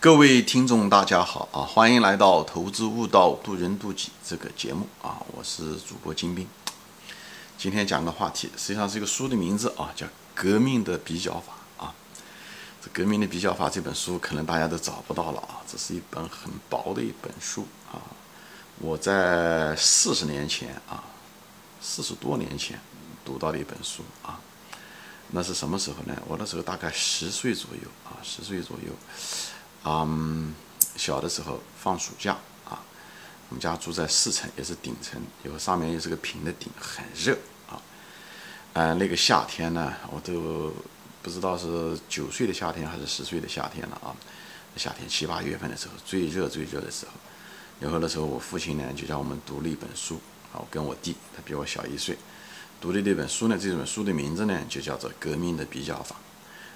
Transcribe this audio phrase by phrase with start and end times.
[0.00, 1.58] 各位听众，大家好啊！
[1.62, 5.20] 欢迎来到《投资悟道，渡人渡己》这个节目啊！
[5.32, 6.46] 我是主播金兵。
[7.58, 10.06] 今天讲个话题，实际上是一个书的名字啊，叫
[10.36, 11.92] 《革命的比较法》啊。
[12.80, 17.98] 这《革命的比较法》这本书可能大家都找不到了啊，这是一本很薄的一本书啊。
[18.78, 21.02] 我在四十年前啊，
[21.80, 22.78] 四十多年前
[23.24, 24.38] 读到的一本书啊。
[25.32, 26.16] 那是什么时候呢？
[26.28, 28.92] 我那时候大概十岁左右啊，十岁左右。
[29.90, 30.54] 嗯，
[30.96, 32.36] 小的时候放暑假
[32.68, 32.78] 啊，
[33.48, 37.32] 我们家住在四层，也是顶层，有上面又是个平的顶，很热
[37.70, 37.80] 啊。
[38.74, 40.74] 嗯，那个夏天呢，我都
[41.22, 44.14] 不知道是九岁的夏天还是十岁的夏天了啊。
[44.76, 47.12] 夏天七八月份的时候，最热最热的时候。
[47.80, 50.20] 然后那时候我父亲呢就叫我们读了一本书
[50.52, 52.18] 啊，我跟我弟，他比我小一岁，
[52.78, 56.16] 读的那本书呢，这本书的名字呢就叫做《革命的比较法》。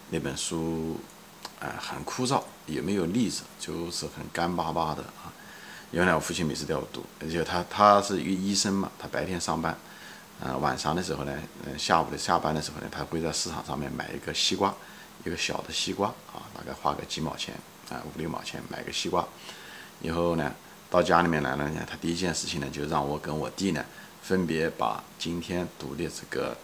[0.09, 0.99] 那本书。
[1.63, 5.31] 哎，很枯燥，也没有例子，就是很干巴巴的啊。
[5.93, 9.79] 原来我父亲每次都要读，而且他他是一个医生嘛，他白天上班，
[10.41, 11.33] 呃，晚上的时候呢，
[11.65, 14.75] 嗯，下午的下班的时候呢，他会在市场上面买一个西瓜，
[15.25, 17.55] 一个小的西瓜啊，大概花个几毛钱
[17.91, 19.25] 啊，五六毛钱买个西瓜，
[20.01, 20.53] 以后呢，
[20.91, 23.85] 到家里面来了呢，他第一件事情呢，就让我跟我弟呢，
[24.21, 26.55] 分别把今天读的这个《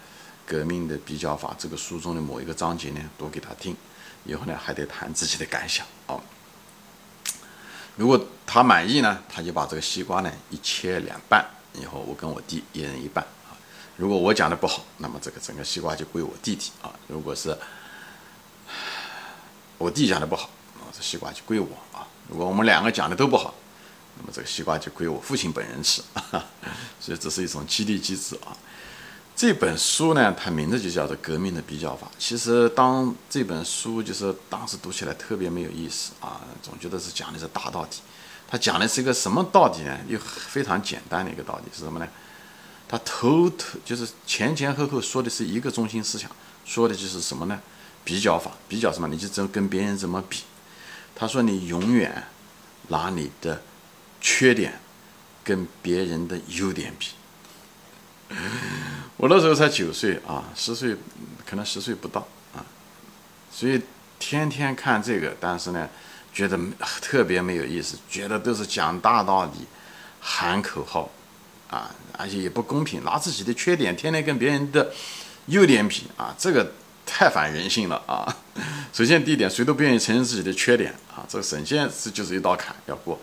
[0.44, 3.76] 革命的比较法》这个书中的某一个章节呢，读给他听。
[4.24, 6.20] 以后呢，还得谈自己的感想啊。
[7.96, 13.56] 如果他满意呢，他就把这个西瓜呢一切两半，以后我跟我弟一人一半啊。
[13.96, 16.92] 如果我讲的不好，那么这个整个西瓜就归我弟弟啊。
[17.08, 17.56] 如果是
[19.78, 22.06] 我弟讲的不好，啊这西瓜就归我啊。
[22.28, 23.54] 如果我们两个讲的都不好，
[24.18, 26.02] 那么这个西瓜就归我父亲本人吃。
[27.00, 28.56] 所以这是一种激励机制啊。
[29.38, 32.08] 这本书呢，它名字就叫做《革命的比较法》。
[32.18, 37.88] 其实，当这本书就是当时读起来特别没有意思啊，总觉得是讲的是大道理。
[38.48, 39.96] 他讲的是一个什么道理呢？
[40.08, 42.08] 又非常简单的一个道理是什么呢？
[42.88, 46.28] 他头头就是前前后后说的是一个中心思想，
[46.64, 47.60] 说的就是什么呢？
[48.02, 49.06] 比较法，比较什么？
[49.06, 50.42] 你就怎跟别人怎么比？
[51.14, 52.24] 他说你永远
[52.88, 53.62] 拿你的
[54.20, 54.80] 缺点
[55.44, 57.10] 跟别人的优点比。
[59.16, 60.96] 我那时候才九岁啊，十岁
[61.44, 62.64] 可能十岁不到啊，
[63.50, 63.80] 所以
[64.18, 65.88] 天天看这个，但是呢，
[66.32, 66.58] 觉得
[67.00, 69.66] 特别没有意思，觉得都是讲大道理、
[70.20, 71.10] 喊口号
[71.70, 74.92] 啊，而且也不公平，拿自己的缺点天天跟别人的
[75.46, 76.72] 优点比啊，这个
[77.04, 78.36] 太反人性了啊！
[78.92, 83.18] 首先第一点，谁都不愿意承认自己的缺点啊，这个首先是就是一道坎要过，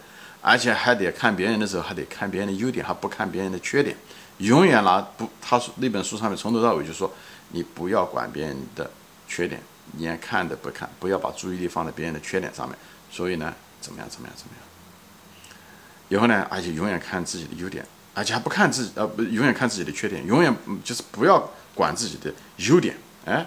[0.47, 3.97] 而且还得看别人的时候，还得看别人的优点，还不看别人的缺点。
[4.37, 7.11] 永远拿不，他说那本书上面从头到尾就说，
[7.49, 8.87] 你不要管别人的
[9.27, 9.59] 缺点，
[9.97, 12.77] 连看都不看，不要把注意力放在别人的缺点上面。
[13.09, 13.51] 所以呢，
[13.81, 14.63] 怎么样怎么样怎么样？
[16.09, 17.83] 以后呢，而且永远看自己的优点，
[18.13, 22.95] 而且还不看自己，呃，不，永远看自己的缺点，永远就是不要管自己的优点。
[23.25, 23.43] 哎，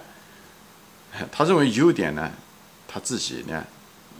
[1.30, 2.28] 他认为优点呢，
[2.88, 3.64] 他自己呢，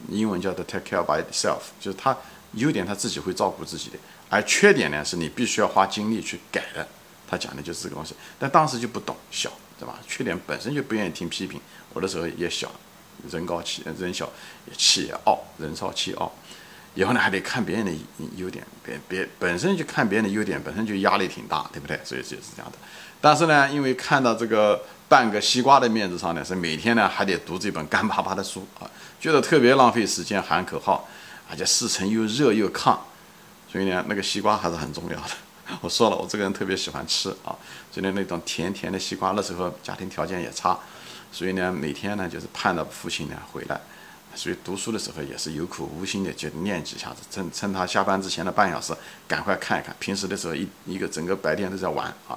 [0.09, 2.17] 英文叫做 take care by itself，就是他
[2.53, 3.99] 优点他自己会照顾自己的。
[4.29, 6.87] 而缺点呢，是你必须要花精力去改的。
[7.31, 9.99] 他讲的就是这个东西，但当时就不懂，小，对吧？
[10.07, 11.61] 缺点本身就不愿意听批评。
[11.93, 12.71] 我的时候也小，
[13.31, 14.31] 人高气，人小
[14.67, 16.33] 也气也傲，人少气傲。
[16.95, 17.93] 以后呢，还得看别人的
[18.37, 22.01] 优点，别别本身就看别人的优点，本身就压力挺大，对不对？
[22.03, 22.79] 所以就是这样的。
[23.21, 31.07] 但是呢，因为看到这个半个西瓜的面子上呢，是每天呢还得读这本干巴巴的书啊，觉得特别浪费时间，喊口号，
[31.51, 33.03] 而且四层又热又烫。
[33.71, 35.31] 所以呢，那个西瓜还是很重要的。
[35.83, 37.53] 我说了，我这个人特别喜欢吃啊，
[37.93, 40.79] 所以呢，那种甜甜的西瓜，那时候家庭条件也差，
[41.31, 43.79] 所以呢，每天呢就是盼着父亲呢回来，
[44.35, 48.95] 所以读书的时候也是有口无心的就念几下子，趁趁他下班之前的半小时，
[49.27, 49.95] 赶快看一看。
[49.99, 52.33] 平时的时候一一个整个白天都在玩啊，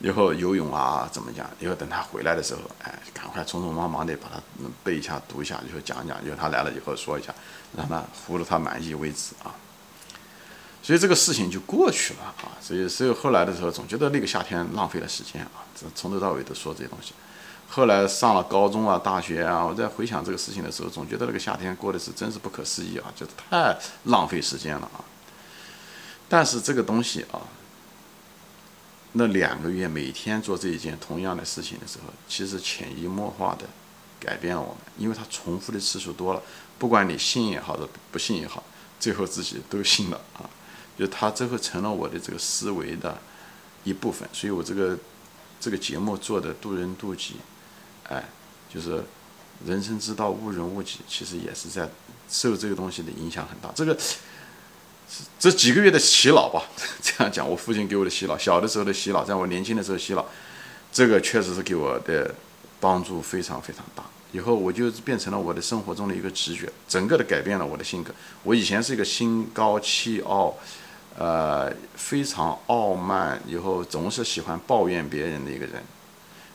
[0.00, 1.48] 以后游泳啊怎么讲？
[1.60, 4.40] 以后等他回来的时候，哎，赶快匆匆忙忙的把它
[4.82, 7.34] 背一下、读一下，以后讲讲，以后他来了以后说一下，
[7.76, 9.54] 让他糊了他满意为止啊。
[10.82, 17.12] 所以这个事情就过去了啊，所以所以后来的时候总觉得那个夏天浪费了时间啊，这从头到尾都说这些东西。
[17.68, 25.00] 后来上了高中啊、大学啊，我在回想这个事情的时候，总觉得那个夏天过的是真是不可思议啊，就是太浪费时间了啊。
[26.28, 27.40] 但是这个东西啊，
[29.12, 33.66] 那两个月每天做这一件同样的事情的时候，其实潜移默化的
[34.18, 36.42] 改变了我们，因为它重复的次数多了，
[36.78, 37.78] 不管你信也好，
[38.10, 38.62] 不信也好，
[38.98, 40.48] 最后自己都信了啊。
[40.98, 43.18] 就他最后成了我的这个思维的
[43.82, 44.96] 一部分，所以我这个
[45.58, 47.36] 这个节目做的渡人渡己，
[48.08, 48.22] 哎，
[48.72, 49.02] 就是
[49.66, 51.88] 人生之道，误人误己，其实也是在
[52.28, 53.72] 受这个东西的影响很大。
[53.74, 53.98] 这个
[55.38, 56.62] 这几个月的洗脑吧，
[57.02, 60.24] 这样讲，我父亲给我的洗脑，小的时候的洗脑，在我年轻的时候洗脑，
[60.92, 62.34] 这个确实是给我的
[62.80, 64.04] 帮助非常非常大。
[64.32, 68.14] 以后我就变成了我的生活中的一个直觉，整个的改变了我的性格。
[68.42, 70.56] 我以前是一个心高气傲，
[71.18, 75.82] 呃，非常傲慢，以后总是喜欢抱怨别人的一个人。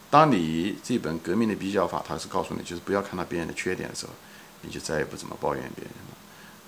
[0.10, 4.14] 当你这本革命的比较法，它是告诉你，就是不要看到别人的缺点的时候，
[4.62, 6.17] 你就再也不怎么抱怨别人了。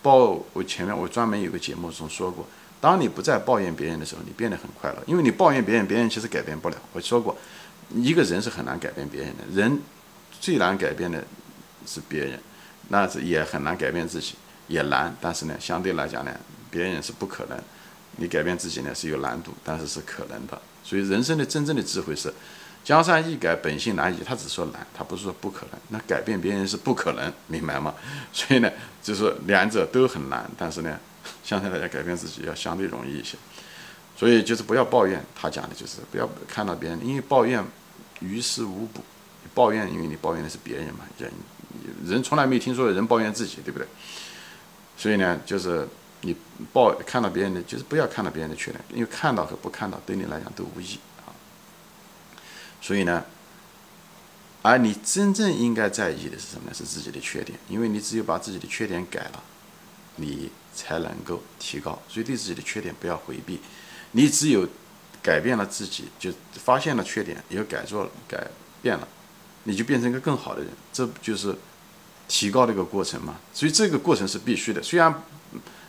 [0.01, 2.47] 抱我前面我专门有个节目中说过，
[2.79, 6.75] 当你不再抱怨别人的时候，你变得很快乐，因为你抱怨别人，别人其实改变不了。
[6.93, 7.37] 我说过，
[7.95, 9.79] 一个人是很难改变别人的，人。
[10.41, 11.21] 最难改变的
[11.85, 12.39] 是别人，
[12.87, 14.35] 那是也很难改变自己，
[14.69, 15.13] 也难。
[15.19, 16.31] 但是呢，相对来讲呢，
[16.71, 17.59] 别人是不可能，
[18.15, 20.61] 你改变自己呢是有难度，但是是可能的。
[20.81, 22.33] 所以人生的真正的智慧是，
[22.89, 24.17] 江山易改，本性难移。
[24.25, 25.79] 他只说难，他不是说不可能。
[25.89, 27.93] 那改变别人是不可能，明白吗？
[28.33, 28.71] 所以呢，
[29.03, 30.49] 就是两者都很难。
[30.57, 30.99] 但是呢，
[31.45, 33.37] 相对来讲改变自己要相对容易一些。
[34.17, 35.23] 所以就是不要抱怨。
[35.35, 37.63] 他讲的就是不要看到别人，因为抱怨
[38.21, 39.03] 于事无补。
[39.53, 41.31] 抱怨，因为你抱怨的是别人嘛，人
[42.03, 43.87] 人从来没听说人抱怨自己，对不对？
[44.97, 45.87] 所以呢，就是
[46.21, 46.35] 你
[46.73, 50.97] 抱看到别人的，就是不要看到别人的缺点，因为看到和不看到对你来讲都无益。
[52.89, 53.23] 所以呢，
[54.63, 56.73] 而你真正应该在意的是什么呢？
[56.73, 59.43] 是自己的缺点，因为你只有把自己的缺点改了，
[60.15, 62.01] 你才能够提高。
[62.09, 63.59] 所以对自己的缺点不要回避，
[64.13, 64.67] 你只有
[65.21, 68.47] 改变了自己，就发现了缺点，又改做改
[68.81, 69.07] 变了。
[69.65, 71.55] 你就变成一个更好的人，这不就是
[72.27, 73.35] 提高的一个过程嘛？
[73.53, 74.81] 所以这个过程是必须的。
[74.81, 75.13] 虽然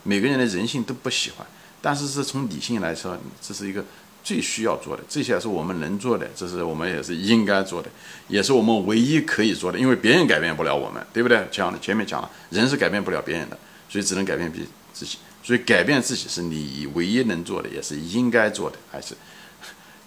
[0.03, 1.47] 每个人的人性都不喜欢，
[1.81, 3.87] 但是是从理性来说，这是一个
[4.23, 5.03] 最需要做的。
[5.09, 7.89] 这些是我们能做的，这是我们也是应该做的，
[8.29, 9.79] 也是我们唯一可以做的。
[9.79, 11.47] 因为别人改变不了我们，对不对？
[11.51, 13.59] 讲的前面讲了，人是改变不了别人的，
[13.89, 14.53] 所以只能改变
[14.93, 15.19] 自己。
[15.43, 19.15] 所以改变自己是你唯一能做的，也是应该做的，还是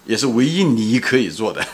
[0.06, 1.65] 也是唯一你可以做的。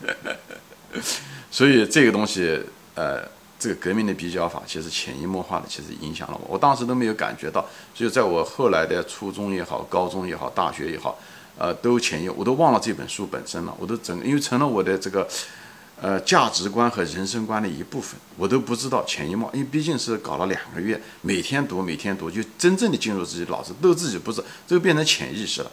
[1.50, 2.58] 所以这个东西，
[2.94, 3.22] 呃，
[3.58, 6.54] 这个革命的比较法，其实潜移默化的，其实影响了我。
[6.54, 11.18] 我当时都没有感觉到，所以在我后来的初中也好，高中也好，大学也好，
[11.62, 13.72] 呃，都潜移，我都忘了这本书本身了。
[13.78, 15.28] 我都整，因为成了我的这个，
[16.00, 25.70] 呃，价值观和人生观的一部分，我都不知道潜移默，因为毕竟是搞了两个月，每天读，每天读，就真正的进入自己脑子，都自己不知道，这个变成潜意识了。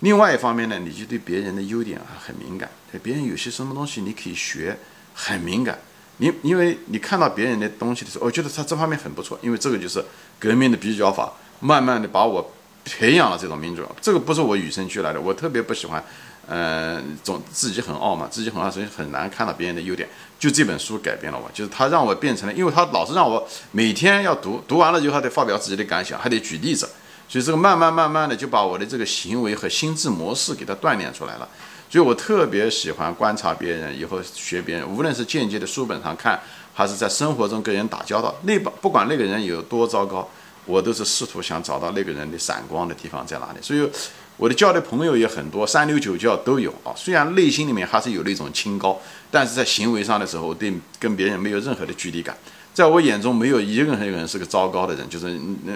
[0.00, 4.78] 另外一方面呢，你就对别人的优点啊很敏感，对别人有些什么东西你可以学。
[5.18, 5.78] 很敏感，
[6.18, 10.04] 你因为你看到别人的东西的时候，我觉得他这方面很不错，因为这个就是
[10.38, 12.52] 革命的比较法，慢慢的把我
[12.86, 13.84] 培养了这种民主。
[14.00, 16.02] 这个不是我与生俱来的，我特别不喜欢，
[16.48, 20.08] 嗯，总自己很傲慢，自己很傲，所以很难看到别人的优点。
[20.38, 26.88] 就这本书改变了我，就是他让我变成了，因为他老是让我每天要读，读完了以后还得发表自己的感想，还得举例子，
[27.28, 31.48] 所以这个慢慢慢慢的就把我的这个行为和心智模式给他锻炼出来了。
[31.88, 36.38] 所以我特别喜欢观察别人，以后学别人，无论是间接的书本上看，
[36.74, 40.28] 还是在生活中跟人打交道，那不不管那个人有多糟糕，
[40.66, 43.58] 我都是试图想找到那个人的闪光的地方在哪里。
[43.62, 43.88] 所以
[44.36, 46.92] 我的交的朋友也很多，三六九教都有啊。
[46.94, 52.36] 虽然内心里面还是有那种清高，但是在行为上的时候，对跟别人没有任何的距离感。
[52.74, 55.28] 在我眼中，没有一个人是个糟糕的人，就是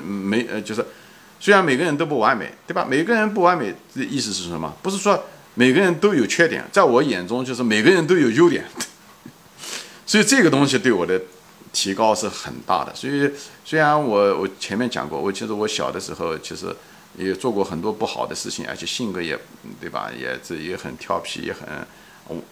[0.02, 0.84] 没呃，就是
[1.38, 2.86] 虽然每个人都不完美，对吧？
[2.88, 4.76] 每个人不完美的意思是什么？
[4.82, 5.22] 不是说。
[5.54, 8.64] 每个人都有缺点，在我眼中就是每个人都有优点，
[10.06, 11.20] 所以这个东西对我的
[11.72, 12.94] 提高是很大的。
[12.94, 13.30] 所以
[13.64, 16.74] 虽然我我前面讲过，我其实我小的时候其实
[17.16, 19.38] 也做过很多不好的事情，而且性格也
[19.80, 21.68] 对吧，也这也很调皮，也很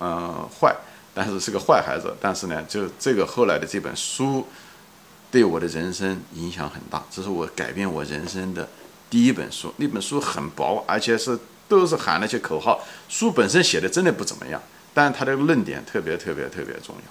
[0.01, 0.77] 嗯坏，
[1.15, 2.15] 但是是个坏孩子。
[2.21, 4.47] 但是呢，就这个后来的这本书
[5.31, 8.69] 对我的人生影响很大，这是我改变我人生的
[9.09, 9.73] 第一本书。
[9.77, 11.39] 那本书很薄，而且是。
[11.69, 14.59] 都是喊那些口号，书本身写的真的不怎么样，
[14.95, 17.03] 但是他的论点特别特别特别重要。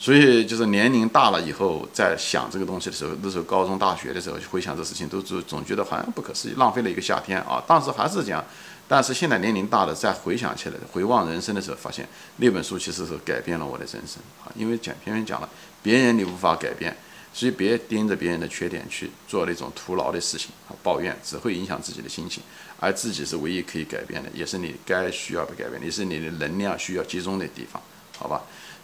[0.00, 7.62] 所以就是年龄大了以后，在想这个东西的时候，那时候高中、大学的时候回想这事情，都总总觉得好像不可思议，浪费了一个夏天啊。
[7.66, 8.42] 当时还是这样，
[8.88, 14.48] 但是现在年龄大了，再回想起来，回望人生的时候，发现那本书其实是改变了我的人生啊。
[14.56, 15.46] 因为讲前面讲了，
[15.82, 16.96] 别人你无法改变，
[17.34, 22.42] 所以别盯着别人的缺点去做那种徒劳的事情啊，抱怨只会影响自己的心情。
[22.78, 27.82] 而自己是唯一可以改变的，也是你该需要被改变，也是你的能量需要集中的地方，
[28.16, 28.40] 好吧？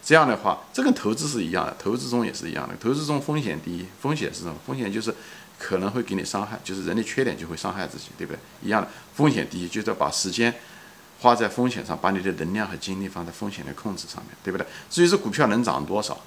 [0.07, 4.55] 这样的话，这跟投资是一样的，投资中也是一样的，投资中风险第一，风险是什么？
[4.65, 5.13] 风险就是
[5.59, 8.39] 可能会给你伤害，就是人的缺点就会伤害自己，对不对？
[8.63, 10.53] 一样的，风险第一，就是要把时间
[11.19, 14.65] 花在风险上，把你的能量和精力放在风险的控制上面，对不对？
[14.89, 16.17] 至于这股票能涨多少，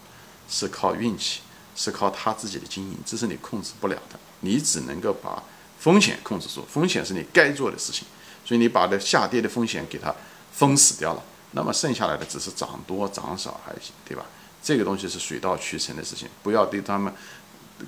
[0.47, 1.41] 是靠运气，
[1.75, 4.21] 是靠他自己的经营，这是你控制不了的。
[4.41, 5.43] 你只能够把
[5.79, 8.07] 风险控制住，风险是你该做的事情，
[8.45, 10.15] 所以你把这下跌的风险给它
[10.53, 14.25] 封死掉了，那么剩下来的只是涨多涨少还行，对吧？
[14.63, 17.13] 这个东西是水到渠成的事情，不要对他们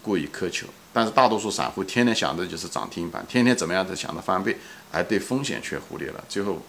[0.03, 0.67] 过于苛求。
[0.93, 4.59] 但是大多数散户天天想的就是涨停板，天天怎么样子想着翻倍，
[4.91, 6.61] 而对风险却忽略了，最后，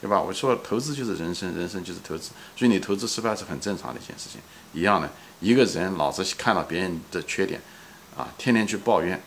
[0.00, 0.20] 对吧？
[0.20, 4.40] 我说投资就是人生，人生就是投资，所以你投资失败是很正常的一件事情。
[4.72, 7.60] 一样的，一个人老是看到别人的缺点，
[8.16, 9.20] 啊，天天去抱怨，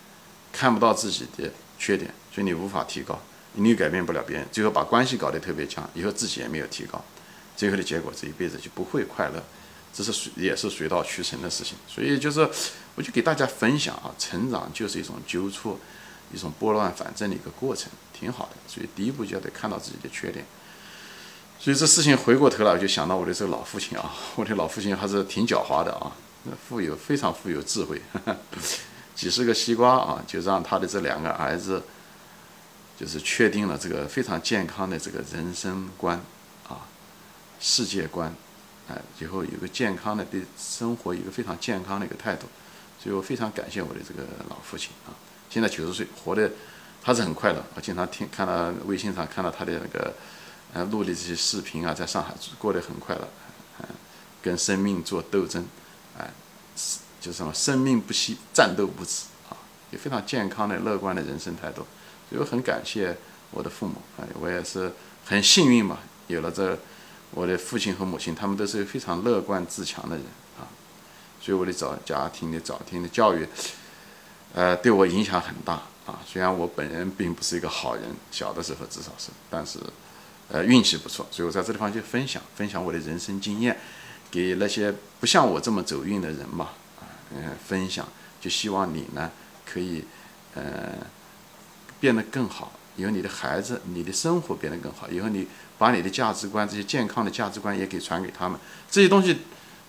[0.51, 3.19] 看不到自己的缺点，所以你无法提高，
[3.57, 7.03] 你改变不了别人，最后把关系搞得特别强，以后自己也没有提高，
[7.55, 9.43] 最后的结果这一辈子就不会快乐。
[9.93, 12.47] 这是水也是水到渠成的事情，所以就是，
[12.93, 15.79] 我就给大家分享啊，成长就是一种纠错，
[16.31, 18.51] 一种拨乱反正的一个过程，挺好的。
[18.67, 20.45] 所以第一步就要得看到自己的缺点。
[21.59, 26.11] 所以这事情回过头来，我就想到我的这个老父亲啊，我的老父亲还是挺狡猾的啊，
[26.69, 27.99] 富有非常富有智慧，
[29.15, 31.81] 几十个西瓜啊，就让他的这两个儿子，
[32.97, 36.19] 就是确定了这个非常健康的这个人生观
[36.67, 36.81] 啊，
[37.59, 38.33] 世界观。
[38.89, 42.47] 哎，以后有个健康的对生活一个非常健康的一个态度，
[43.03, 45.11] 所以我非常感谢我的这个老父亲啊。
[45.49, 46.49] 现在九十岁，活的
[47.01, 47.61] 他是很快乐。
[47.75, 50.13] 我经常听看到微信上看到他的那个
[50.73, 53.27] 呃录的这些视频啊，在上海过得很快乐，
[53.81, 53.87] 嗯，
[54.41, 55.65] 跟生命做斗争，
[56.17, 56.31] 哎，
[57.19, 59.57] 就是什么生命不息，战斗不止啊，
[59.91, 61.85] 也非常健康的乐观的人生态度。
[62.29, 63.15] 所以我很感谢
[63.51, 64.91] 我的父母，哎，我也是
[65.25, 66.77] 很幸运嘛，有了这。
[67.31, 70.25] 我的父亲和母亲，他们都是非常乐观自强的人
[70.57, 70.63] 啊，
[71.41, 73.45] 所以我的早家庭的早庭的教育，
[74.53, 75.73] 呃，对我影响很大
[76.05, 76.21] 啊。
[76.25, 79.77] 虽然我本人并不是一个好人，小的时候至少是，但是，
[80.47, 81.27] 呃，运气不错。
[81.29, 83.77] 所以我在这地方就分享分享我的人生经验，
[84.31, 87.03] 给那些不像我这么走运的人嘛，啊，
[87.35, 88.07] 嗯，分享，
[88.39, 89.29] 就希望你呢
[89.65, 90.01] 可以，
[90.55, 90.93] 呃，
[91.99, 92.71] 变得更好。
[92.95, 95.07] 以后你的孩子，你的生活变得更好。
[95.09, 98.59] 以后你把你的价值观，这些健康的价值观也给传给他们。
[98.89, 99.37] 这些东西，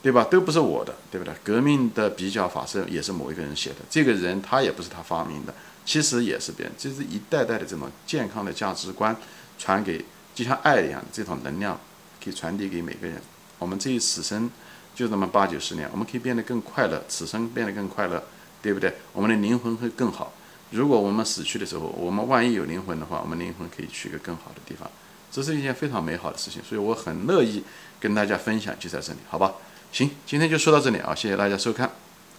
[0.03, 0.25] 对吧？
[0.25, 1.35] 都不是我的，对不对？
[1.43, 3.77] 革命的比较法是也是某一个人写的。
[3.89, 5.55] 这个人他也不是他发明的，
[5.87, 6.75] 其实也是别人。
[6.77, 9.17] 就是一代代的这种健康的价值观
[9.59, 11.81] 传给，就像爱一样这种能量，
[12.23, 13.19] 可以传递给每个人。
[13.59, 14.51] 我们这一此生
[14.95, 18.23] 就这么八九十年，我们可以变得更快乐，此生变得更快乐，
[18.61, 18.93] 对不对？
[19.15, 20.31] 我们的灵魂会更好。
[20.71, 24.91] 如果我们死去的时候，我们万一有灵魂的话，我们灵魂可以去一个更好的地方，
[25.31, 27.65] 这是一件非常美好的事情，所以我很乐意
[27.99, 29.55] 跟大家分享，就在这里，好吧？
[29.93, 31.91] 行，今天就说到这里啊，谢谢大家收看，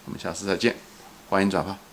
[0.04, 0.76] 我们下次再见，
[1.28, 1.89] 欢迎转发。